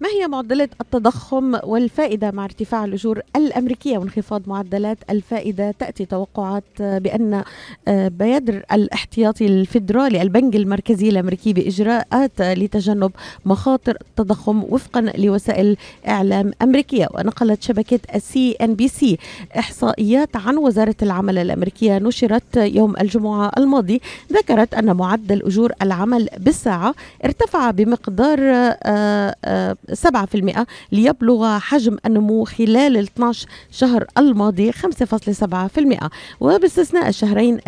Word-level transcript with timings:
ما 0.00 0.08
هي 0.08 0.28
معدلات 0.28 0.70
التضخم 0.80 1.54
والفائدة 1.64 2.30
مع 2.30 2.44
ارتفاع 2.44 2.84
الأجور 2.84 3.20
الأمريكية 3.36 3.98
وانخفاض 3.98 4.42
معدلات 4.46 4.98
الفائدة 5.10 5.70
تأتي 5.70 6.04
توقعات 6.04 6.64
بأن 6.80 7.44
آه، 7.88 8.08
بيدر 8.08 8.62
الاحتياطي 8.72 9.46
الفيدرالي 9.46 10.22
البنك 10.22 10.56
المركزي 10.56 11.08
الأمريكي 11.08 11.52
بإجراءات 11.52 12.40
لتجنب 12.40 13.10
مخاطر 13.46 13.96
التضخم 14.00 14.62
وفقا 14.68 15.00
لوسائل 15.00 15.76
إعلام 16.08 16.50
أمريكية. 16.62 17.08
ونقلت 17.14 17.62
شبكة 17.62 18.00
السي 18.14 18.52
ان 18.52 18.74
بي 18.74 18.88
سي 18.88 19.18
إحصائيات 19.58 20.36
عن 20.36 20.56
وزارة 20.56 20.96
العمل 21.02 21.38
الأمريكية 21.38 21.98
نشرت 21.98 22.56
يوم 22.56 22.94
الجمعة 23.00 23.52
الماضي 23.58 24.00
ذكرت 24.32 24.74
أن 24.74 24.96
معدل 24.96 25.42
أجور 25.42 25.72
العمل 25.82 26.28
بالساعة 26.38 26.94
ارتفع 27.24 27.70
بمقدار 27.70 28.38
آه، 28.42 29.36
آه، 29.44 29.76
7% 29.94 30.64
ليبلغ 30.92 31.58
حجم 31.58 31.96
النمو 32.06 32.44
خلال 32.44 32.96
ال 32.96 33.08
12 33.16 33.48
شهر 33.70 34.04
الماضي 34.18 34.72
5.7% 34.72 36.08
وباستثناء 36.40 37.08
الشهرين 37.08 37.58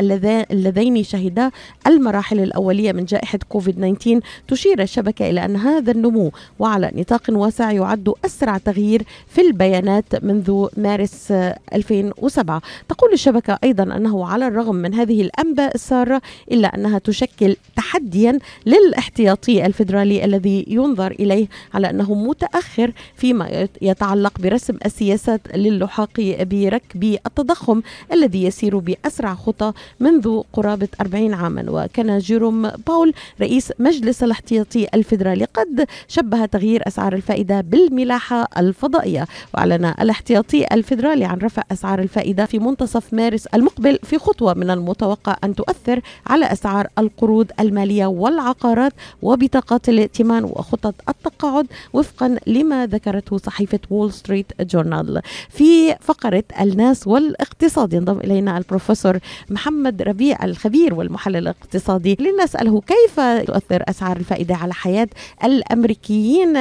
اللذين 0.50 1.02
شهدا 1.02 1.50
المراحل 1.86 2.40
الأولية 2.40 2.92
من 2.92 3.04
جائحة 3.04 3.38
كوفيد 3.48 3.74
19 3.74 4.20
تشير 4.48 4.82
الشبكة 4.82 5.30
إلى 5.30 5.44
أن 5.44 5.56
هذا 5.56 5.90
النمو 5.90 6.32
وعلى 6.58 6.90
نطاق 6.94 7.22
واسع 7.28 7.72
يعد 7.72 8.12
أسرع 8.24 8.58
تغيير 8.58 9.02
في 9.28 9.40
البيانات 9.40 10.24
منذ 10.24 10.66
مارس 10.76 11.32
2007 11.74 12.62
تقول 12.88 13.12
الشبكة 13.12 13.58
أيضا 13.64 13.82
أنه 13.82 14.26
على 14.26 14.46
الرغم 14.46 14.74
من 14.74 14.94
هذه 14.94 15.20
الأنباء 15.20 15.74
السارة 15.74 16.22
إلا 16.52 16.74
أنها 16.74 16.98
تشكل 16.98 17.56
تحديا 17.76 18.38
للاحتياطي 18.66 19.66
الفيدرالي 19.66 20.24
الذي 20.24 20.64
ينظر 20.68 21.10
إليه 21.10 21.46
على 21.74 21.90
أنه 21.90 22.07
متأخر 22.10 22.92
فيما 23.16 23.68
يتعلق 23.82 24.38
برسم 24.40 24.76
السياسات 24.86 25.40
للحاق 25.56 26.10
بركب 26.40 27.04
التضخم 27.04 27.82
الذي 28.12 28.44
يسير 28.44 28.78
بأسرع 28.78 29.34
خطى 29.34 29.72
منذ 30.00 30.42
قرابة 30.52 30.88
40 31.00 31.34
عاما. 31.34 31.64
وكان 31.68 32.18
جيروم 32.18 32.70
باول 32.86 33.14
رئيس 33.40 33.72
مجلس 33.78 34.22
الاحتياطي 34.22 34.86
الفيدرالي 34.94 35.44
قد 35.44 35.86
شبه 36.08 36.46
تغيير 36.46 36.82
أسعار 36.86 37.12
الفائدة 37.12 37.60
بالملاحة 37.60 38.48
الفضائية. 38.58 39.26
وأعلن 39.54 39.84
الاحتياطي 39.84 40.66
الفيدرالي 40.72 41.24
عن 41.24 41.38
رفع 41.38 41.62
أسعار 41.72 41.98
الفائدة 41.98 42.46
في 42.46 42.58
منتصف 42.58 43.14
مارس 43.14 43.46
المقبل 43.46 43.98
في 44.02 44.18
خطوة 44.18 44.54
من 44.54 44.70
المتوقع 44.70 45.36
أن 45.44 45.54
تؤثر 45.54 46.00
على 46.26 46.52
أسعار 46.52 46.86
القروض 46.98 47.50
المالية 47.60 48.06
والعقارات 48.06 48.92
وبطاقات 49.22 49.88
الائتمان 49.88 50.44
وخطط 50.44 50.94
التقاعد 51.08 51.66
وفقا 51.98 52.36
لما 52.46 52.86
ذكرته 52.86 53.38
صحيفة 53.38 53.78
وول 53.90 54.12
ستريت 54.12 54.52
جورنال 54.60 55.22
في 55.48 55.94
فقرة 56.00 56.44
الناس 56.60 57.06
والاقتصاد 57.06 57.92
ينضم 57.92 58.20
إلينا 58.20 58.58
البروفيسور 58.58 59.18
محمد 59.50 60.02
ربيع 60.02 60.44
الخبير 60.44 60.94
والمحلل 60.94 61.36
الاقتصادي 61.36 62.16
لنسأله 62.20 62.80
كيف 62.80 63.20
تؤثر 63.20 63.82
أسعار 63.88 64.16
الفائدة 64.16 64.54
على 64.54 64.74
حياة 64.74 65.08
الأمريكيين؟ 65.44 66.58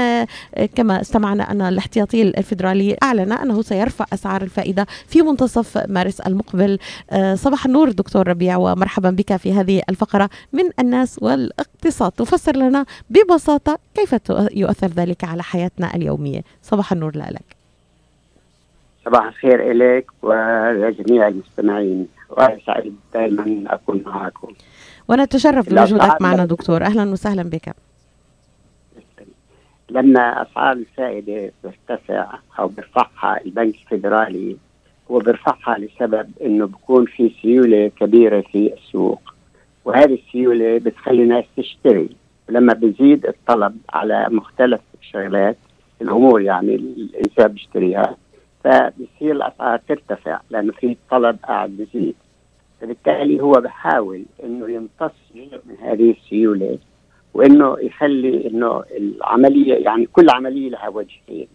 كما 0.75 1.01
استمعنا 1.01 1.51
أن 1.51 1.61
الاحتياطي 1.61 2.21
الفيدرالي 2.21 2.97
أعلن 3.03 3.31
أنه 3.31 3.61
سيرفع 3.61 4.05
أسعار 4.13 4.41
الفائدة 4.41 4.87
في 5.07 5.21
منتصف 5.21 5.77
مارس 5.87 6.19
المقبل. 6.19 6.79
صباح 7.33 7.65
النور 7.65 7.91
دكتور 7.91 8.27
ربيع 8.27 8.57
ومرحبا 8.57 9.09
بك 9.09 9.35
في 9.35 9.53
هذه 9.53 9.81
الفقرة 9.89 10.29
من 10.53 10.63
الناس 10.79 11.19
والاقتصاد. 11.21 12.11
تفسر 12.11 12.55
لنا 12.55 12.85
ببساطة 13.09 13.79
كيف 13.97 14.15
يؤثر 14.51 14.87
ذلك 14.87 15.23
على 15.23 15.43
حياتنا 15.43 15.95
اليومية؟ 15.95 16.41
صباح 16.61 16.91
النور 16.91 17.11
لك. 17.15 17.55
صباح 19.05 19.25
الخير 19.25 19.71
إليك 19.71 20.11
ولجميع 20.21 21.27
المستمعين. 21.27 22.07
وأنا 22.29 22.59
سعيد 22.65 22.95
دائما 23.13 23.63
أكون 23.67 24.03
معكم 24.05 24.53
ونتشرف 25.07 25.69
بوجودك 25.73 26.21
معنا 26.21 26.45
دكتور. 26.45 26.83
أهلا 26.83 27.11
وسهلا 27.11 27.43
بك. 27.43 27.75
لما 29.89 30.41
أسعار 30.41 30.71
الفائدة 30.71 31.51
ترتفع 31.63 32.39
أو 32.59 32.67
بيرفعها 32.67 33.41
البنك 33.45 33.75
الفيدرالي 33.75 34.57
هو 35.11 35.19
بيرفعها 35.19 35.77
لسبب 35.77 36.31
إنه 36.41 36.67
بكون 36.67 37.05
في 37.05 37.31
سيولة 37.41 37.91
كبيرة 37.99 38.41
في 38.41 38.73
السوق. 38.73 39.21
وهذه 39.85 40.13
السيولة 40.27 40.77
بتخلي 40.77 41.23
الناس 41.23 41.45
تشتري. 41.57 42.09
ولما 42.49 42.73
بيزيد 42.73 43.25
الطلب 43.25 43.77
على 43.89 44.27
مختلف 44.29 44.81
الشغلات 45.01 45.57
الأمور 46.01 46.41
يعني 46.41 46.75
الإنسان 46.75 47.47
بيشتريها 47.47 48.17
فبصير 48.63 49.31
الأسعار 49.31 49.79
ترتفع 49.87 50.39
لأنه 50.49 50.71
في 50.71 50.97
طلب 51.09 51.37
قاعد 51.43 51.69
بيزيد. 51.69 52.15
فبالتالي 52.81 53.41
هو 53.41 53.51
بحاول 53.51 54.25
إنه 54.43 54.71
يمتص 54.71 55.15
جزء 55.35 55.61
من 55.65 55.75
هذه 55.81 56.11
السيولة 56.11 56.77
وإنه 57.33 57.77
يخلي 57.79 58.47
إنه 58.47 58.83
العملية 58.97 59.73
يعني 59.73 60.05
كل 60.05 60.29
عملية 60.29 60.69
لها 60.69 60.89
وجهين. 60.89 61.47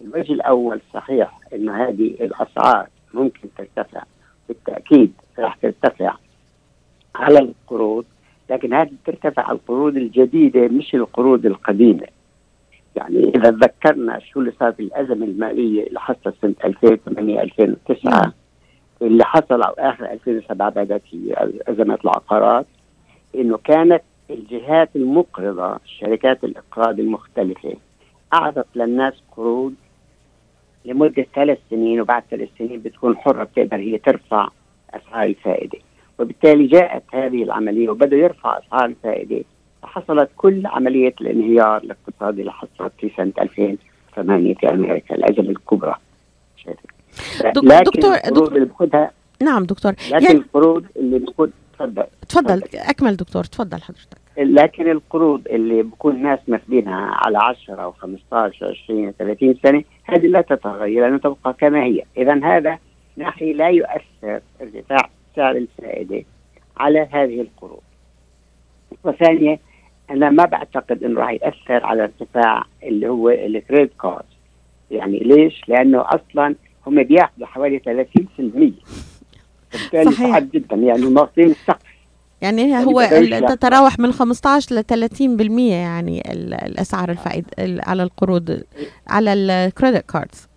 الوجه 0.00 0.32
الأول 0.32 0.80
صحيح 0.94 1.40
إنه 1.54 1.88
هذه 1.88 2.06
الأسعار 2.20 2.86
ممكن 3.14 3.48
ترتفع 3.58 4.02
بالتأكيد 4.48 5.12
راح 5.38 5.56
ترتفع 5.56 6.14
على 7.14 7.52
هذه 8.74 8.90
ترتفع 9.06 9.52
القروض 9.52 9.96
الجديدة 9.96 10.68
مش 10.68 10.94
القروض 10.94 11.46
القديمة. 11.46 12.06
يعني 12.96 13.32
إذا 13.36 13.50
تذكرنا 13.50 14.18
شو 14.18 14.40
اللي 14.40 14.52
صار 14.60 14.72
في 14.72 14.82
الأزمة 14.82 15.26
الماليه 15.26 15.86
اللي 15.86 16.00
حصلت 16.00 16.34
سنة 16.42 16.54
2008 16.64 17.42
2009 17.42 18.32
اللي 19.02 19.24
حصل 19.24 19.62
أو 19.62 19.72
آخر 19.78 20.04
2007 20.12 20.70
بدأت 20.70 21.02
هي 21.12 21.34
أزمة 21.68 21.98
العقارات 22.04 22.66
إنه 23.34 23.58
كانت 23.64 24.02
الجهات 24.30 24.90
المقرضة 24.96 25.78
شركات 25.84 26.44
الإقراض 26.44 27.00
المختلفة 27.00 27.74
أعطت 28.34 28.66
للناس 28.74 29.14
قروض 29.36 29.74
لمدة 30.84 31.26
ثلاث 31.34 31.58
سنين 31.70 32.00
وبعد 32.00 32.22
ثلاث 32.30 32.48
سنين 32.58 32.80
بتكون 32.80 33.16
حرة 33.16 33.44
بتقدر 33.44 33.76
هي 33.76 33.98
ترفع 33.98 34.48
أسعار 34.94 35.26
الفائدة. 35.26 35.78
وبالتالي 36.18 36.66
جاءت 36.66 37.02
هذه 37.12 37.42
العملية 37.42 37.88
وبدأ 37.88 38.16
يرفع 38.16 38.58
أسعار 38.58 38.84
الفائدة. 38.84 39.44
فحصلت 39.82 40.30
كل 40.36 40.66
عملية 40.66 41.14
الانهيار 41.20 41.76
الاقتصادي 41.76 42.40
اللي 42.40 42.52
حصلت 42.52 42.92
في 42.98 43.10
سنة 43.16 43.32
2008 43.40 44.54
في 44.54 44.70
أمريكا 44.70 45.14
الازمه 45.14 45.50
الكبرى. 45.50 45.94
لكن 47.46 47.82
دكتور 47.82 48.14
القروض 48.14 48.52
اللي 48.52 48.66
بخدها 48.66 49.10
نعم 49.42 49.64
دكتور. 49.64 49.92
لكن 49.92 50.24
يعني 50.24 50.38
القروض 50.38 50.84
اللي 50.96 51.18
بخد 51.18 51.50
تفضل. 51.74 52.04
تفضل. 52.28 52.62
أكمل 52.74 53.16
دكتور. 53.16 53.44
تفضل 53.44 53.82
حضرتك. 53.82 54.22
لكن 54.38 54.90
القروض 54.90 55.48
اللي 55.48 55.82
بكون 55.82 56.14
الناس 56.14 56.38
ماخذينها 56.48 57.10
على 57.14 57.38
10 57.38 57.82
أو 57.82 57.92
15 57.92 58.66
20 58.84 59.12
30 59.18 59.54
سنة 59.62 59.84
هذه 60.04 60.26
لا 60.26 60.40
تتغير 60.40 61.02
لأنه 61.02 61.18
تبقى 61.18 61.54
كما 61.58 61.84
هي، 61.84 62.02
اذا 62.16 62.44
هذا 62.44 62.78
ناحيه 63.16 63.54
لا 63.54 63.68
يؤثر 63.68 64.40
ارتفاع 64.60 65.10
سعر 65.36 65.56
الفائدة 65.56 66.24
على 66.76 67.08
هذه 67.12 67.40
القروض. 67.40 67.82
وثانية 69.04 69.58
أنا 70.10 70.30
ما 70.30 70.44
بعتقد 70.44 71.04
إنه 71.04 71.20
راح 71.20 71.30
يأثر 71.30 71.86
على 71.86 72.02
ارتفاع 72.02 72.64
اللي 72.82 73.08
هو 73.08 73.30
الكريدت 73.30 73.92
كارد. 74.00 74.24
يعني 74.90 75.18
ليش؟ 75.18 75.62
لأنه 75.68 76.04
أصلا 76.06 76.54
هم 76.86 77.02
بياخذوا 77.02 77.46
حوالي 77.46 77.78
30% 77.78 78.72
بالتالي 79.72 80.12
صحيح 80.12 80.38
جدا 80.38 80.76
يعني 80.76 81.02
ناقصين 81.02 81.50
السقف 81.50 81.92
يعني 82.42 82.84
هو 82.84 83.02
تتراوح 83.48 83.98
من 83.98 84.12
15 84.12 84.74
ل 84.74 85.08
30% 85.08 85.60
يعني 85.60 86.22
الأسعار 86.66 87.10
الفائد 87.10 87.44
على 87.58 88.02
القروض 88.02 88.62
على 89.08 89.32
الكريدت 89.32 90.10
كاردز 90.10 90.48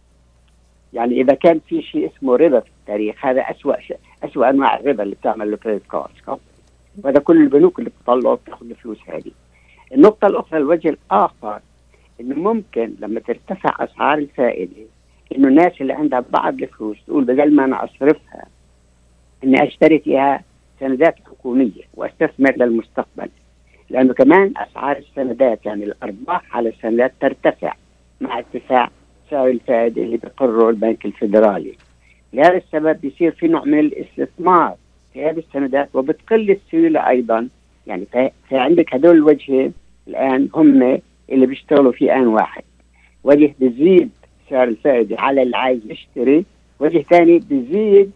يعني 0.93 1.21
إذا 1.21 1.33
كان 1.33 1.59
في 1.67 1.81
شيء 1.81 2.11
اسمه 2.17 2.35
ربا 2.35 2.59
في 2.59 2.69
التاريخ 2.81 3.25
هذا 3.25 3.41
اسوء 3.41 3.79
شيء 3.79 3.97
اسوء 4.25 4.49
أنواع 4.49 4.79
الربا 4.79 5.03
اللي 5.03 5.15
بتعمل 5.15 5.53
ال 5.53 5.57
credit 5.57 5.83
cards 5.91 6.39
وهذا 7.03 7.19
كل 7.19 7.41
البنوك 7.41 7.79
اللي 7.79 7.89
بتطلعوا 7.89 8.35
بتاخذ 8.35 8.69
الفلوس 8.69 8.97
هذه. 9.07 9.31
النقطة 9.93 10.27
الأخرى 10.27 10.59
الوجه 10.59 10.89
الآخر 10.89 11.59
إنه 12.21 12.35
ممكن 12.35 12.93
لما 12.99 13.19
ترتفع 13.19 13.83
أسعار 13.83 14.17
الفائدة 14.17 14.71
إنه 15.35 15.47
الناس 15.47 15.81
اللي 15.81 15.93
عندها 15.93 16.23
بعض 16.29 16.61
الفلوس 16.61 16.97
تقول 17.07 17.23
بدل 17.23 17.55
ما 17.55 17.65
أنا 17.65 17.83
أصرفها 17.83 18.45
إني 19.43 19.63
أشتري 19.67 19.99
فيها 19.99 20.43
سندات 20.79 21.15
حكومية 21.25 21.83
وأستثمر 21.93 22.51
للمستقبل. 22.57 23.29
لأنه 23.89 24.13
كمان 24.13 24.53
أسعار 24.57 24.97
السندات 24.97 25.65
يعني 25.65 25.83
الأرباح 25.83 26.55
على 26.57 26.69
السندات 26.69 27.13
ترتفع 27.21 27.73
مع 28.21 28.37
ارتفاع 28.37 28.89
سعر 29.31 29.47
الفائدة 29.47 30.01
اللي 30.01 30.17
بيقرره 30.17 30.69
البنك 30.69 31.05
الفيدرالي. 31.05 31.75
لهذا 32.35 32.57
السبب 32.57 33.01
بيصير 33.01 33.31
في 33.31 33.47
نوع 33.47 33.63
من 33.63 33.79
الاستثمار 33.79 34.75
في 35.13 35.25
هذه 35.25 35.39
السندات 35.39 35.89
وبتقل 35.93 36.51
السيولة 36.51 37.09
أيضا. 37.09 37.47
يعني 37.87 38.05
في 38.49 38.57
عندك 38.57 38.95
هدول 38.95 39.15
الوجهين 39.15 39.73
الآن 40.07 40.49
هم 40.55 40.99
اللي 41.31 41.45
بيشتغلوا 41.45 41.91
في 41.91 42.13
آن 42.13 42.27
واحد. 42.27 42.63
وجه 43.23 43.55
بيزيد 43.59 44.09
سعر 44.49 44.67
الفائدة 44.67 45.15
على 45.19 45.41
اللي 45.41 45.57
عايز 45.57 45.79
يشتري 45.85 46.45
وجه 46.79 47.01
ثاني 47.01 47.39
بيزيد 47.39 48.11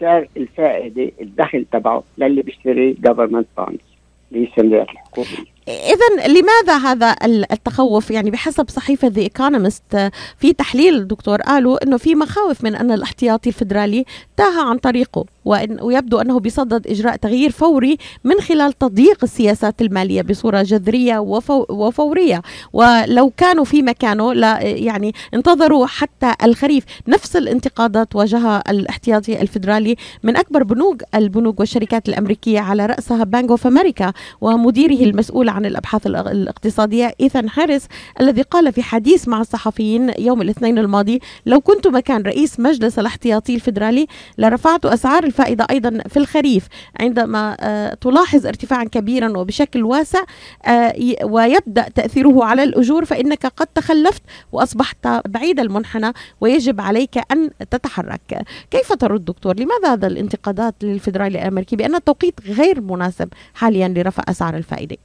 سعر 0.00 0.28
الفائدة 0.36 1.10
الدخل 1.20 1.64
تبعه 1.72 2.02
للي 2.18 2.42
بيشتري 2.42 2.94
government 2.94 3.60
bonds 3.60 3.84
اللي 4.32 4.44
هي 4.44 4.44
السندات 4.44 4.88
الحكوميه 4.90 5.53
إذا 5.68 6.26
لماذا 6.26 6.76
هذا 6.78 7.16
التخوف؟ 7.24 8.10
يعني 8.10 8.30
بحسب 8.30 8.70
صحيفة 8.70 9.08
ذا 9.08 9.20
ايكونومست 9.20 10.10
في 10.38 10.52
تحليل 10.52 11.08
دكتور 11.08 11.42
قالوا 11.42 11.84
أنه 11.84 11.96
في 11.96 12.14
مخاوف 12.14 12.64
من 12.64 12.74
أن 12.74 12.90
الاحتياطي 12.90 13.48
الفدرالي 13.48 14.04
تاه 14.36 14.68
عن 14.68 14.78
طريقه. 14.78 15.24
وإن 15.44 15.80
ويبدو 15.80 16.20
أنه 16.20 16.40
بصدد 16.40 16.86
إجراء 16.86 17.16
تغيير 17.16 17.50
فوري 17.50 17.98
من 18.24 18.40
خلال 18.40 18.72
تضييق 18.72 19.18
السياسات 19.22 19.82
المالية 19.82 20.22
بصورة 20.22 20.62
جذرية 20.62 21.18
وفو 21.18 21.66
وفورية. 21.68 22.42
ولو 22.72 23.32
كانوا 23.36 23.64
في 23.64 23.82
مكانه 23.82 24.32
لا 24.32 24.60
يعني 24.62 25.14
انتظروا 25.34 25.86
حتى 25.86 26.32
الخريف. 26.42 26.84
نفس 27.08 27.36
الانتقادات 27.36 28.16
واجهها 28.16 28.70
الاحتياطي 28.70 29.40
الفدرالي 29.42 29.96
من 30.22 30.36
أكبر 30.36 30.62
بنوك 30.62 31.02
البنوك 31.14 31.60
والشركات 31.60 32.08
الأمريكية 32.08 32.60
على 32.60 32.86
رأسها 32.86 33.24
بانك 33.24 33.50
اوف 33.50 33.66
أمريكا 33.66 34.12
ومديره 34.40 35.04
المسؤول 35.04 35.48
عن 35.48 35.66
الأبحاث 35.66 36.06
الاقتصادية 36.06 37.14
إيثان 37.20 37.48
هاريس 37.56 37.86
الذي 38.20 38.42
قال 38.42 38.72
في 38.72 38.82
حديث 38.82 39.28
مع 39.28 39.40
الصحفيين 39.40 40.12
يوم 40.18 40.42
الاثنين 40.42 40.78
الماضي 40.78 41.20
لو 41.46 41.60
كنت 41.60 41.86
مكان 41.86 42.22
رئيس 42.22 42.60
مجلس 42.60 42.98
الاحتياطي 42.98 43.54
الفدرالي 43.54 44.06
لرفعت 44.38 44.86
أسعار 44.86 45.24
الفائدة 45.34 45.66
أيضا 45.70 45.98
في 46.08 46.16
الخريف 46.16 46.68
عندما 47.00 47.56
آه، 47.60 47.94
تلاحظ 47.94 48.46
ارتفاعا 48.46 48.84
كبيرا 48.84 49.38
وبشكل 49.38 49.82
واسع 49.82 50.18
آه، 50.66 50.92
ويبدأ 51.24 51.88
تأثيره 51.88 52.44
على 52.44 52.62
الأجور 52.62 53.04
فإنك 53.04 53.46
قد 53.46 53.66
تخلفت 53.66 54.22
وأصبحت 54.52 55.06
بعيد 55.28 55.60
المنحنى 55.60 56.12
ويجب 56.40 56.80
عليك 56.80 57.32
أن 57.32 57.50
تتحرك. 57.70 58.44
كيف 58.70 58.92
ترد 58.92 59.24
دكتور؟ 59.24 59.54
لماذا 59.56 59.92
هذا 59.92 60.06
الانتقادات 60.06 60.74
للفدرالي 60.82 61.38
الأمريكي 61.38 61.76
بأن 61.76 61.94
التوقيت 61.94 62.34
غير 62.46 62.80
مناسب 62.80 63.28
حاليا 63.54 63.88
لرفع 63.88 64.22
أسعار 64.28 64.56
الفائدة؟ 64.56 64.96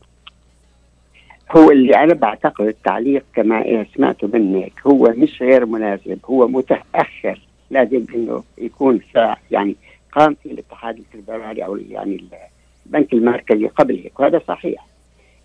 هو 1.51 1.71
اللي 1.71 1.95
أنا 1.95 2.13
بعتقد 2.13 2.65
التعليق 2.65 3.23
كما 3.35 3.85
سمعته 3.95 4.27
منك 4.33 4.73
هو 4.87 5.13
مش 5.17 5.41
غير 5.41 5.65
مناسب 5.65 6.19
هو 6.25 6.47
متأخر. 6.47 7.41
لازم 7.71 8.05
إنه 8.15 8.43
يكون 8.57 8.99
يعني 9.51 9.75
قام 10.11 10.35
في 10.43 10.51
الاتحاد 10.51 10.97
الفدرالي 10.97 11.65
أو 11.65 11.77
يعني 11.77 12.27
البنك 12.85 13.13
المركزي 13.13 13.67
قبل 13.67 13.95
هيك 13.95 14.19
وهذا 14.19 14.41
صحيح. 14.47 14.87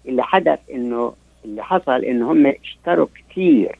اللي 0.06 0.22
حدث 0.22 0.58
إنه 0.74 1.12
اللي 1.44 1.64
حصل 1.64 2.04
إنه 2.04 2.32
هم 2.32 2.46
اشتروا 2.46 3.06
كثير 3.30 3.78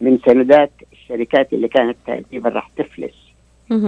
من 0.00 0.18
سندات 0.26 0.70
الشركات 0.92 1.52
اللي 1.52 1.68
كانت 1.68 1.96
تقريبا 2.06 2.48
راح 2.50 2.70
تفلس. 2.76 3.28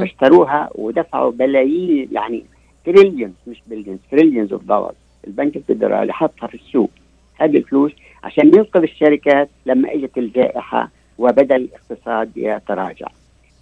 اشتروها 0.02 0.70
ودفعوا 0.75 1.31
بلايين 1.31 2.08
يعني 2.12 2.44
trillions 2.84 3.34
مش 3.46 3.62
billions 3.67 3.99
trillions 4.11 4.52
of 4.52 4.62
dollar 4.64 4.93
البنك 5.26 5.56
الفدرالي 5.56 6.12
حطها 6.12 6.46
في 6.46 6.54
السوق. 6.54 6.90
هذه 7.34 7.56
الفلوس 7.56 7.93
عشان 8.25 8.46
ينقذ 8.46 8.82
الشركات 8.82 9.48
لما 9.66 9.94
إجت 9.94 10.19
الجائحة 10.19 10.90
وبدأ 11.19 11.56
الاقتصاد 11.56 12.31
يتراجع. 12.36 13.06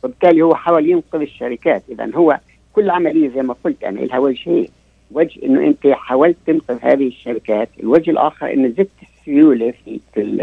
وبالتالي 0.04 0.42
هو 0.42 0.54
حاول 0.54 0.90
ينقذ 0.90 1.20
الشركات. 1.20 1.82
اذا 1.88 2.10
هو 2.14 2.40
كل 2.78 2.90
عملية 2.90 3.28
زي 3.28 3.42
ما 3.42 3.54
قلت 3.64 3.84
أنا 3.84 4.00
لها 4.00 4.18
وجهين 4.18 4.68
وجه 5.10 5.42
إنه 5.42 5.66
أنت 5.66 5.86
حاولت 5.86 6.36
تنقذ 6.46 6.78
هذه 6.82 7.08
الشركات. 7.08 7.68
الوجه 7.80 8.10
الآخر 8.10 8.52
إنه 8.52 8.68
زدت 8.68 8.90
السيولة 9.02 9.70
في 9.70 10.00
في, 10.14 10.36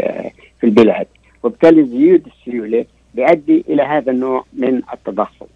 في 0.60 0.66
البلاد. 0.66 1.06
وبالتالي 1.42 1.84
زيود 1.84 2.26
السيولة 2.26 2.84
بيؤدي 3.14 3.64
إلى 3.68 3.82
هذا 3.82 4.12
النوع 4.12 4.44
من 4.52 4.82
التضخم. 4.92 5.46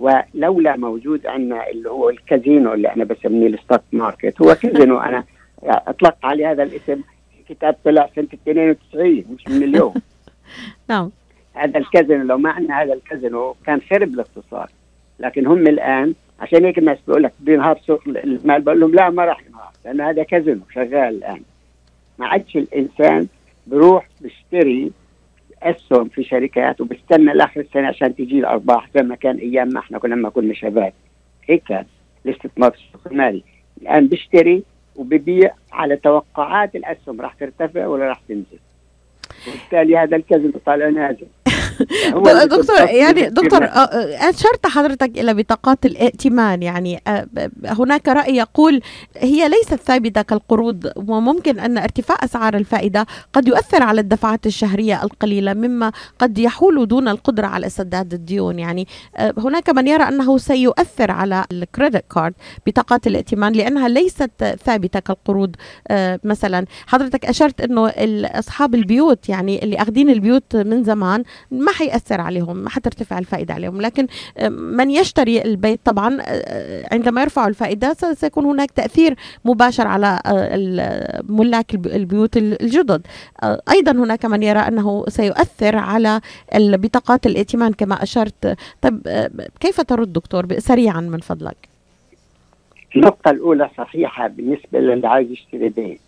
ولولا 0.00 0.76
موجود 0.76 1.26
عندنا 1.26 1.70
اللي 1.70 1.90
هو 1.90 2.10
الكازينو 2.10 2.74
اللي 2.74 2.88
أنا 2.88 3.04
بسميه 3.04 3.46
ال 3.46 3.52
stock 3.52 3.80
market 3.92 4.42
هو 4.42 4.54
كازينو 4.62 4.98
أنا 4.98 5.24
أطلقت 5.62 6.24
عليه 6.24 6.50
هذا 6.50 6.62
الاسم. 6.62 7.00
كتاب 7.48 7.76
طلع 7.84 8.08
سنة 8.16 8.28
92 8.34 9.24
مش 9.34 9.48
من 9.48 9.62
اليوم. 9.62 9.94
نعم. 10.90 11.10
هذا 11.54 11.78
الكازينو 11.78 12.24
لو 12.24 12.38
ما 12.38 12.50
عندنا 12.50 12.82
هذا 12.82 12.92
الكازينو 12.92 13.56
كان 13.66 13.80
خرب 13.90 14.08
الاقتصاد. 14.08 14.68
لكن 15.20 15.46
هم 15.46 15.66
الآن 15.66 16.14
عشان 16.40 16.64
هيك 16.64 16.78
الناس 16.78 16.98
بيقول 17.06 17.22
لك 17.22 17.32
بينهار 17.40 17.78
سوق 17.86 18.02
المال 18.08 18.62
بقول 18.62 18.80
لهم 18.80 18.94
لا 18.94 19.10
ما 19.10 19.24
راح 19.24 19.40
ينهار 19.46 19.70
لأنه 19.84 20.10
هذا 20.10 20.22
كازينو 20.22 20.60
شغال 20.74 20.94
الآن. 20.94 21.42
ما 22.18 22.26
عادش 22.26 22.56
الإنسان 22.56 23.26
بروح 23.66 24.08
بيشتري 24.20 24.92
أسهم 25.62 26.08
في 26.08 26.24
شركات 26.24 26.80
وبستنى 26.80 27.32
لآخر 27.32 27.60
السنة 27.60 27.86
عشان 27.86 28.16
تجي 28.16 28.38
الأرباح 28.38 28.88
زي 28.94 29.02
ما 29.02 29.14
كان 29.14 29.36
أيام 29.36 29.68
ما 29.68 29.80
إحنا 29.80 29.98
كنا 29.98 30.14
لما 30.14 30.28
كنا 30.28 30.54
شباب. 30.54 30.92
هيك 31.48 31.86
الاستثمار 32.26 32.72
السوق 32.72 33.12
المالي. 33.12 33.42
الآن 33.82 34.06
بيشتري 34.06 34.62
وببيع 34.96 35.54
على 35.72 35.96
توقعات 35.96 36.76
الأسهم 36.76 37.20
راح 37.20 37.34
ترتفع 37.34 37.86
ولا 37.86 38.04
راح 38.08 38.20
تنزل. 38.28 38.58
وبالتالي 39.48 39.96
هذا 39.96 40.16
الكذب 40.16 40.60
طالع 40.66 40.88
نازل. 40.88 41.26
دكتور 42.44 42.80
يعني 42.80 43.30
دكتور 43.30 43.64
آه، 43.64 43.68
آه، 43.68 44.30
أشرت 44.30 44.66
حضرتك 44.66 45.18
إلى 45.18 45.34
بطاقات 45.34 45.86
الائتمان 45.86 46.62
يعني 46.62 47.02
آه، 47.06 47.26
هناك 47.64 48.08
رأي 48.08 48.36
يقول 48.36 48.80
هي 49.16 49.48
ليست 49.48 49.74
ثابتة 49.74 50.22
كالقروض 50.22 50.90
وممكن 50.96 51.58
أن 51.58 51.78
ارتفاع 51.78 52.16
أسعار 52.24 52.56
الفائدة 52.56 53.06
قد 53.32 53.48
يؤثر 53.48 53.82
على 53.82 54.00
الدفعات 54.00 54.46
الشهرية 54.46 55.02
القليلة 55.02 55.54
مما 55.54 55.92
قد 56.18 56.38
يحول 56.38 56.88
دون 56.88 57.08
القدرة 57.08 57.46
على 57.46 57.68
سداد 57.68 58.14
الديون 58.14 58.58
يعني 58.58 58.86
هناك 59.18 59.70
من 59.70 59.86
يرى 59.88 60.02
أنه 60.02 60.38
سيؤثر 60.38 61.10
على 61.10 61.44
الكريدت 61.52 62.04
كارد 62.14 62.34
بطاقات 62.66 63.06
الائتمان 63.06 63.52
لأنها 63.52 63.88
ليست 63.88 64.56
ثابتة 64.64 65.00
كالقروض 65.00 65.56
مثلا. 66.24 66.66
حضرتك 66.86 67.24
أشرت 67.24 67.60
إنه 67.60 67.92
أصحاب 68.24 68.74
البيوت 68.74 69.28
يعني 69.28 69.64
اللي 69.64 69.76
أخذين 69.76 70.10
البيوت 70.10 70.56
من 70.56 70.84
زمان 70.84 71.24
ما 71.66 71.72
حيأثر 71.72 72.20
عليهم 72.20 72.56
ما 72.56 72.70
حترتفع 72.70 73.18
الفائدة 73.18 73.54
عليهم. 73.54 73.80
لكن 73.80 74.06
من 74.50 74.90
يشتري 74.90 75.42
البيت 75.42 75.80
طبعا 75.84 76.18
عندما 76.92 77.22
يرفعوا 77.22 77.48
الفائدة 77.48 77.92
سيكون 77.92 78.44
هناك 78.44 78.70
تأثير 78.70 79.14
مباشر 79.44 79.86
على 79.86 80.20
ملاك 81.28 81.74
البيوت 81.74 82.36
الجدد. 82.36 83.06
أيضا 83.70 83.92
هناك 83.92 84.24
من 84.24 84.42
يرى 84.42 84.58
أنه 84.58 85.04
سيؤثر 85.08 85.76
على 85.76 86.20
بطاقات 86.54 87.26
الائتمان 87.26 87.72
كما 87.72 88.02
أشرت. 88.02 88.56
طيب 88.82 89.08
كيف 89.60 89.80
ترد 89.80 90.12
دكتور 90.12 90.58
سريعا 90.58 91.00
من 91.00 91.18
فضلك؟ 91.18 91.56
النقطة 92.96 93.30
الأولى 93.30 93.70
صحيحة 93.78 94.26
بالنسبة 94.28 94.78
للي 94.80 95.08
عايز 95.08 95.30
يشتري 95.30 95.68
بيت. 95.68 96.00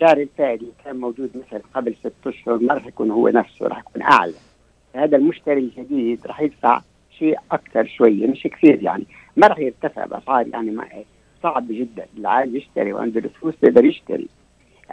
سعر 0.00 0.16
الفائدة 0.16 0.66
كان 0.84 0.96
موجود 0.96 1.30
مثلا 1.34 1.60
قبل 1.74 1.94
ست 2.00 2.26
أشهر 2.26 2.58
ما 2.58 2.74
راح 2.74 2.86
يكون 2.86 3.10
هو 3.10 3.28
نفسه 3.28 3.66
راح 3.66 3.78
يكون 3.78 4.02
أعلى. 4.02 4.32
هذا 4.94 5.16
المشتري 5.16 5.60
الجديد 5.60 6.26
راح 6.26 6.40
يدفع 6.40 6.80
شيء 7.18 7.36
أكثر 7.52 7.86
شوية 7.86 8.26
مش 8.26 8.42
كثير 8.42 8.82
يعني. 8.82 9.04
ما 9.36 9.46
راح 9.46 9.58
يرتفع 9.58 10.04
بأسعار 10.04 10.46
يعني 10.48 10.70
ما 10.70 10.84
صعب 11.42 11.66
جدا. 11.70 12.06
اللي 12.16 12.28
عايز 12.28 12.54
يشتري 12.54 12.92
وعنده 12.92 13.20
الفلوس 13.20 13.54
بيقدر 13.62 13.84
يشتري. 13.84 14.28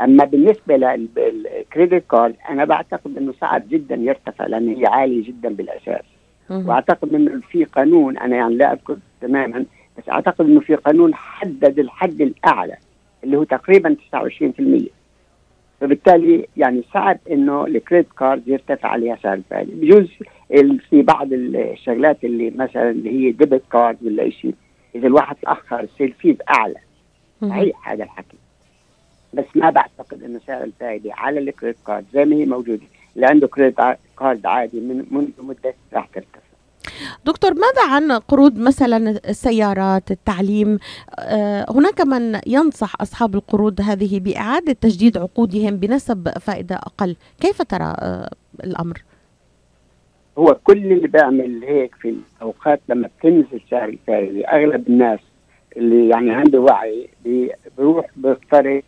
أما 0.01 0.25
بالنسبة 0.25 0.77
لل 0.77 1.09
credit 1.09 2.03
card 2.11 2.35
أنا 2.49 2.65
بعتقد 2.65 3.17
إنه 3.17 3.33
صعب 3.41 3.69
جدا 3.69 3.95
يرتفع 3.95 4.45
لأن 4.47 4.69
هي 4.75 4.85
عالية 4.85 5.23
جدا 5.27 5.49
بالاساس 5.49 6.03
وأعتقد 6.49 7.13
إنه 7.13 7.41
في 7.51 7.63
قانون 7.63 8.17
أنا 8.17 8.35
يعني 8.35 8.55
لا 8.55 8.73
أذكر 8.73 8.97
تماما 9.21 9.65
بس 9.97 10.09
أعتقد 10.09 10.45
إنه 10.45 10.59
في 10.59 10.75
قانون 10.75 11.15
حدد 11.15 11.79
الحد 11.79 12.21
الأعلى 12.21 12.77
اللي 13.23 13.37
هو 13.37 13.43
تقريبا 13.43 13.95
29% 14.15 14.81
فبالتالي 15.81 16.47
يعني 16.57 16.83
صعب 16.93 17.17
إنه 17.31 17.65
ال 17.65 17.71
credit 17.71 18.07
card 18.19 18.47
يرتفع 18.47 18.89
عليها 18.89 19.17
سعر 19.23 19.33
الفائده 19.33 19.71
بجوز 19.73 20.09
في 20.89 21.01
بعض 21.01 21.27
الشغلات 21.33 22.23
اللي 22.23 22.49
مثلا 22.49 22.89
اللي 22.89 23.09
هي 23.09 23.31
debit 23.31 23.61
card 23.71 23.97
ولا 24.03 24.29
شيء 24.29 24.53
إذا 24.95 25.07
الواحد 25.07 25.35
تأخر 25.35 25.83
يصير 25.83 26.15
فيه 26.19 26.35
اعلى 26.49 26.75
صحيح 27.41 27.89
هذا 27.89 28.03
الحكي. 28.03 28.37
بس 29.33 29.45
ما 29.55 29.69
بعتقد 29.69 30.23
إنه 30.23 30.39
سعر 30.47 30.63
الفائدة 30.63 31.13
على 31.13 31.39
الكريدت 31.39 31.77
كارد 31.87 32.05
زي 32.13 32.25
ما 32.25 32.35
هي 32.35 32.45
موجودة. 32.45 32.83
اللي 33.15 33.27
عنده 33.27 33.47
كريدت 33.47 33.97
كارد 34.19 34.45
عادي 34.45 34.79
من 34.79 35.05
منذ 35.11 35.29
مدة 35.39 35.73
راح 35.93 36.07
ترتفع. 36.07 36.48
دكتور 37.25 37.53
ماذا 37.53 37.89
عن 37.89 38.11
قروض 38.11 38.57
مثلا 38.57 39.19
السيارات 39.29 40.11
التعليم؟ 40.11 40.79
آه، 41.19 41.65
هناك 41.69 42.01
من 42.01 42.39
ينصح 42.47 43.01
أصحاب 43.01 43.35
القروض 43.35 43.81
هذه 43.81 44.19
بإعادة 44.19 44.73
تجديد 44.73 45.17
عقودهم 45.17 45.77
بنسب 45.77 46.29
فائدة 46.29 46.75
أقل. 46.75 47.15
كيف 47.39 47.61
ترى 47.61 47.95
آه، 47.99 48.29
الأمر؟ 48.63 49.03
هو 50.37 50.57
كل 50.63 50.77
اللي 50.77 51.07
بيعمل 51.07 51.63
هيك 51.63 51.95
في 51.95 52.15
الأوقات 52.37 52.81
لما 52.89 53.09
بتنزل 53.19 53.61
سعر 53.71 53.89
الفائدة 53.89 54.47
أغلب 54.47 54.87
الناس 54.87 55.19
اللي 55.77 56.09
يعني 56.09 56.31
عنده 56.31 56.59
وعي 56.59 57.09
بيروح 57.77 58.05
بيقترض 58.15 58.81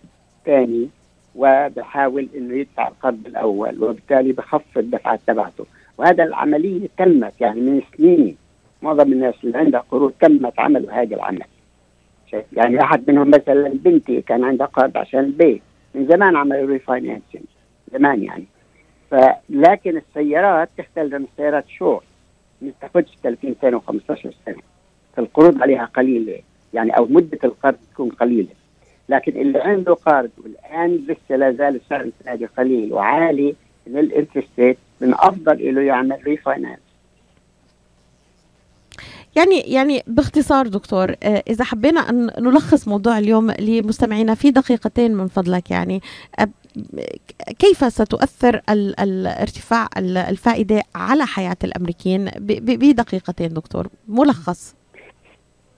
ثاني 0.46 0.90
وبحاول 1.36 2.28
إنه 2.36 2.56
يدفع 2.56 2.88
القرض 2.88 3.20
الأول 3.26 3.84
وبالتالي 3.84 4.32
بخفض 4.32 4.78
الدفعات 4.78 5.20
تبعته. 5.28 5.66
وهذا 5.98 6.24
العملية 6.24 6.88
تمت 6.98 7.34
يعني 7.42 7.62
من 7.62 7.82
سنين. 7.98 8.38
معظم 8.82 9.14
الناس 9.14 9.36
اللي 9.44 9.58
عندها 9.58 9.84
قروض 9.92 10.14
تمت 10.20 10.60
عملوا 10.60 10.92
هذا 10.92 11.16
العمل. 11.16 11.46
يعني 12.54 12.78
واحد 12.78 13.12
منهم 13.12 13.30
مثلا 13.30 13.70
بنتي 13.74 14.22
كان 14.22 14.44
عندها 14.44 14.68
قرض 14.68 14.98
عشان 14.98 15.20
البيت. 15.20 15.62
من 15.96 16.08
زمان 16.08 16.36
عملوا 16.36 16.68
ريفاينانسنج 16.68 17.44
زمان 17.94 18.24
يعني. 18.24 18.46
فلكن 19.12 19.98
السيارات 19.98 20.70
تختلف 20.78 21.14
عن 21.14 21.24
السيارات 21.32 21.70
شور 21.70 22.04
ما 22.62 22.72
تاخذش 22.82 23.18
30 23.24 23.56
سنة 23.62 23.80
و15 23.80 24.14
سنة. 24.46 24.62
فالقروض 25.16 25.62
عليها 25.62 25.86
قليلة. 25.86 26.40
يعني 26.74 26.98
أو 26.98 27.06
مدة 27.06 27.40
القرض 27.44 27.78
تكون 27.94 28.10
قليلة. 28.10 28.50
لكن 29.10 29.42
اللي 29.42 29.60
عنده 29.60 29.94
قرض 29.94 30.30
والآن 30.38 30.96
لسه 31.08 31.36
لا 31.36 31.52
زال 31.52 31.76
السعر 31.76 32.10
قليل 32.58 32.94
وعالي 32.94 33.56
ال 33.88 33.98
interest 33.98 34.78
من 35.02 35.14
أفضل 35.14 35.76
له 35.76 35.82
يعمل 35.82 36.20
refinance 36.26 36.80
يعني 39.36 39.60
يعني 39.60 40.04
باختصار 40.08 40.68
دكتور 40.68 41.16
آه، 41.24 41.44
إذا 41.48 41.64
حبينا 41.64 42.10
أن 42.10 42.30
نلخص 42.40 42.88
موضوع 42.88 43.18
اليوم 43.18 43.52
لمستمعينا 43.52 44.36
في 44.36 44.52
دقيقتين 44.52 45.14
من 45.14 45.28
فضلك 45.28 45.72
يعني 45.72 46.02
كيف 47.60 47.94
ستؤثر 47.94 48.62
الارتفاع 48.70 49.88
الفائدة 49.98 50.84
على 50.96 51.26
حياة 51.26 51.58
الأمريكيين؟ 51.64 52.26
بدقيقتين 52.40 53.54
دكتور 53.54 53.88
ملخص. 54.08 54.76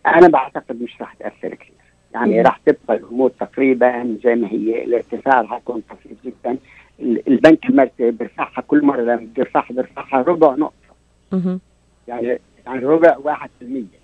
أنا 0.06 0.27
بعتقد 0.27 0.82
مش 0.82 1.01
راح 1.01 1.13
تأثر 1.13 1.56
كثير. 1.56 1.74
يعني 2.13 2.42
راح 2.42 2.60
تبقى 2.65 2.98
الأمور 2.98 3.32
تقريبا 3.39 4.18
زي 4.24 4.36
ما 4.36 4.48
هي 4.48 4.84
الارتفاع 4.84 5.42
راح 5.42 5.53
يكون 5.53 5.82
طفيف 5.89 6.18
جدا. 6.25 6.58
البنك 7.00 7.66
المركزي 7.66 8.12
بيرفعها 8.12 8.62
كل 8.68 8.86
مرة 8.86 9.02
لما 9.02 9.28
بيرفعها 9.36 9.74
بيرفعها 9.74 10.22
ربع 10.22 10.56
نقطة. 10.56 10.74
يعني 12.08 12.40
يعني 12.66 12.86
ربع 12.86 13.18
واحد 13.18 13.50
في 13.60 13.66
المية. 13.66 14.04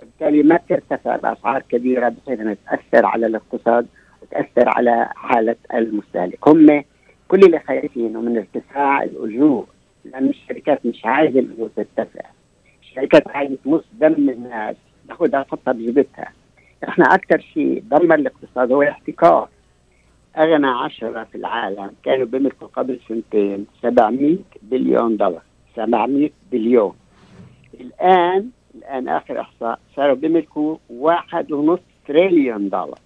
بالتالي 0.00 0.42
ما 0.42 0.58
ترتفع 0.68 1.16
بأسعار 1.16 1.62
كبيرة 1.68 2.08
بحيث 2.08 2.40
أنها 2.40 2.56
تأثر 2.66 3.06
على 3.06 3.26
الاقتصاد 3.26 3.86
وتأثر 4.22 4.68
على 4.68 5.08
حالة 5.16 5.56
المستهلك. 5.74 6.48
هم 6.48 6.84
كل 7.28 7.38
اللي 7.38 7.58
خايفينه 7.58 8.20
من 8.20 8.36
ارتفاع 8.36 9.02
الأجور 9.02 9.66
لأن 10.04 10.28
الشركات 10.28 10.86
مش 10.86 11.04
عايزة 11.04 11.40
الأجور 11.40 11.70
ترتفع. 11.76 12.24
الشركات 12.82 13.28
عايزة 13.28 13.56
تمص 13.64 13.84
دم 13.92 14.30
الناس 14.30 14.76
تاخذها 15.08 15.42
تحطها 15.42 15.72
بجيبتها. 15.72 16.32
إحنا 16.88 17.04
أكثر 17.04 17.40
شيء 17.40 17.82
دمر 17.90 18.14
الاقتصاد 18.14 18.72
هو 18.72 18.82
الاحتكار. 18.82 19.48
أغنى 20.36 20.66
عشرة 20.66 21.24
في 21.24 21.34
العالم 21.34 21.90
كانوا 22.04 22.26
بيملكوا 22.26 22.68
قبل 22.68 23.00
سنتين 23.08 23.66
700 23.82 24.36
بليون 24.62 25.16
دولار 25.16 25.42
700 25.76 26.30
بليون. 26.52 26.94
الآن 27.80 28.50
الآن 28.74 29.08
آخر 29.08 29.40
إحصاء 29.40 29.78
صاروا 29.96 30.14
بيملكوا 30.14 30.76
واحد 30.90 31.52
ونص 31.52 31.80
تريليون 32.06 32.68
دولار. 32.68 32.98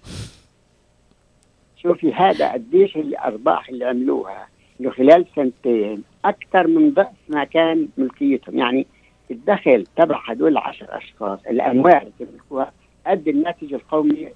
شوفي 1.77 2.13
هذا 2.13 2.53
قديش 2.53 2.97
الأرباح 2.97 3.69
اللي 3.69 3.85
عملوها 3.85 4.49
إنه 4.81 4.91
خلال 4.91 5.27
سنتين 5.37 6.05
أكثر 6.25 6.67
من 6.67 6.91
ضعف 6.91 7.17
ما 7.29 7.45
كان 7.45 7.89
ملكيتهم. 7.99 8.59
يعني 8.59 8.87
الدخل 9.31 9.87
تبع 9.97 10.21
هدول 10.25 10.53
العشر 10.53 10.87
أشخاص 10.97 11.39
الأموال 11.51 11.97
اللي 11.97 12.13
بيملكوها 12.21 12.73
قد 13.07 13.29
الناتج 13.29 13.75
القومي 13.75 14.29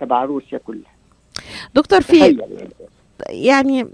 تبع 0.00 0.24
روسيا 0.24 0.58
كلها. 0.58 0.99
دكتور 1.74 2.00
في 2.00 2.38
يعني 3.28 3.86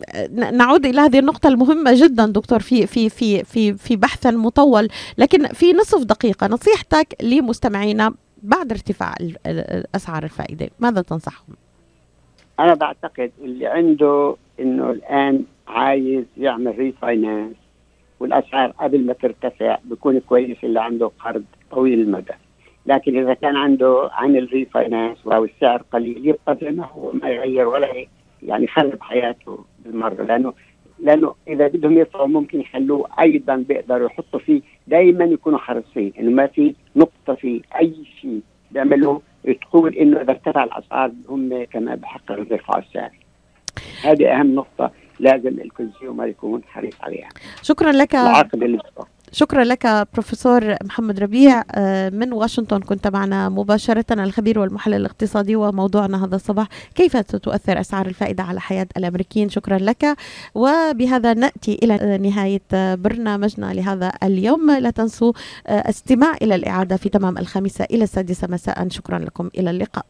نعود 0.53 0.87
إلى 0.87 1.01
هذه 1.01 1.19
النقطة 1.19 1.49
المهمة 1.49 1.91
جدا 1.95 2.27
دكتور 2.27 2.61
في 2.61 2.87
في 2.87 3.09
في 3.09 3.45
في 3.45 3.73
في 3.73 3.97
بحث 3.97 4.27
مطول، 4.27 4.89
لكن 5.19 5.47
في 5.47 5.73
نصف 5.73 6.05
دقيقة 6.05 6.47
نصيحتك 6.47 7.17
لمستمعينا 7.23 8.15
بعد 8.43 8.73
ارتفاع 8.73 9.15
اسعار 9.95 10.25
الفائدة، 10.25 10.69
ماذا 10.81 11.03
تنصحهم؟ 11.03 11.55
أنا 12.61 12.75
بعتقد 12.75 13.31
اللي 13.45 13.67
عنده 13.67 14.37
إنه 14.61 14.91
الآن 14.91 15.45
عايز 15.69 16.25
يعمل 16.37 16.79
refinance 16.79 17.57
والأسعار 18.21 18.71
قبل 18.71 19.07
ما 19.07 19.13
ترتفع 19.13 19.79
بيكون 19.85 20.19
كويس 20.21 20.57
اللي 20.65 20.81
عنده 20.81 21.11
قرض 21.25 21.45
طويل 21.71 22.01
المدى. 22.01 22.33
لكن 22.87 23.19
إذا 23.19 23.35
كان 23.35 23.57
عنده 23.57 24.11
عن 24.13 24.37
ال 24.37 24.45
refinance 24.45 25.19
أو 25.27 25.45
السعر 25.45 25.83
قليل 25.93 26.29
يبقى 26.29 26.59
زي 26.61 26.71
ما 26.71 26.87
هو 26.87 27.13
ما 27.13 27.29
يغير 27.29 27.69
ولا. 27.69 28.07
يعني 28.43 28.67
خرب 28.67 29.03
حياته 29.03 29.65
بالمرة. 29.85 30.23
لأنه 30.23 30.53
لأنه 30.99 31.35
إذا 31.49 31.69
بدهم 31.69 31.99
يطلعوا 31.99 32.27
ممكن 32.27 32.61
يخلوه 32.61 33.09
أيضا 33.21 33.57
بيقدروا 33.57 34.07
يحطوا 34.07 34.41
فيه. 34.41 34.61
دائما 34.87 35.25
يكونوا 35.25 35.59
حريصين 35.59 36.13
إنه 36.19 36.31
ما 36.31 36.47
في 36.47 36.75
نقطة 36.97 37.35
في 37.35 37.63
أي 37.81 37.95
شيء 38.21 38.41
بيعملوه 38.71 39.23
تقول 39.63 39.95
إنه 39.95 40.21
إذا 40.21 40.31
ارتفع 40.31 40.65
الأسعار 40.65 41.13
هم 41.29 41.65
كمان 41.65 41.97
بحق 41.97 42.31
يرفعوا 42.31 42.83
السعر. 42.83 43.11
هذه 44.05 44.41
أهم 44.41 44.55
نقطة 44.55 44.91
لازم 45.21 45.61
الكونسيومر 45.61 46.27
يكون 46.27 46.63
حريص 46.65 46.95
عليها. 47.01 47.29
شكرا 47.63 47.93
لك. 47.93 48.15
العقد 48.15 48.63
اللي 48.63 48.77
بصفه. 48.77 49.16
شكرا 49.33 49.65
لك 49.65 50.07
بروفيسور 50.13 50.77
محمد 50.85 51.21
ربيع 51.21 51.63
آه، 51.75 52.11
من 52.11 52.33
واشنطن. 52.33 52.81
كنت 52.81 53.07
معنا 53.07 53.49
مباشرة 53.49 54.05
الخبير 54.11 54.59
والمحلل 54.59 54.95
الاقتصادي 54.95 55.57
وموضوعنا 55.57 56.25
هذا 56.25 56.37
الصباح. 56.37 56.69
كيف 56.95 57.17
ستؤثر 57.17 57.81
أسعار 57.81 58.07
الفائدة 58.07 58.43
على 58.43 58.61
حياة 58.61 58.87
الأمريكيين؟ 58.97 59.49
شكرا 59.49 59.79
لك. 59.79 60.17
وبهذا 60.55 61.35
نأتي 61.35 61.79
إلى 61.83 62.19
نهاية 62.19 62.95
برنامجنا 62.95 63.73
لهذا 63.73 64.13
اليوم. 64.23 64.71
لا 64.71 64.91
تنسوا 64.91 65.33
آه، 65.67 65.91
استماع 65.91 66.35
إلى 66.43 66.55
الإعادة 66.55 66.97
في 66.97 67.09
تمام 67.09 67.39
الخامسة 67.39 67.85
إلى 67.91 68.05
السادسة 68.05 68.49
مساء. 68.51 68.89
شكرا 68.89 69.19
لكم. 69.19 69.51
إلى 69.59 69.71
اللقاء. 69.71 70.05